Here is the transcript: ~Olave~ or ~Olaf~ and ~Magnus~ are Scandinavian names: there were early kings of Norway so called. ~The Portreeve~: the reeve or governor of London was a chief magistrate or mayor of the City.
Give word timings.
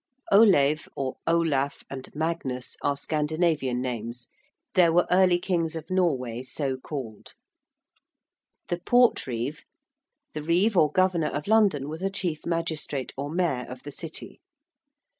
~Olave~ 0.31 0.85
or 0.95 1.17
~Olaf~ 1.27 1.83
and 1.87 2.09
~Magnus~ 2.15 2.75
are 2.81 2.95
Scandinavian 2.97 3.79
names: 3.83 4.29
there 4.73 4.91
were 4.91 5.05
early 5.11 5.37
kings 5.37 5.75
of 5.75 5.91
Norway 5.91 6.41
so 6.41 6.75
called. 6.75 7.35
~The 8.69 8.79
Portreeve~: 8.79 9.63
the 10.33 10.41
reeve 10.41 10.75
or 10.75 10.91
governor 10.91 11.27
of 11.29 11.45
London 11.47 11.87
was 11.87 12.01
a 12.01 12.09
chief 12.09 12.47
magistrate 12.47 13.13
or 13.15 13.29
mayor 13.29 13.67
of 13.69 13.83
the 13.83 13.91
City. 13.91 14.41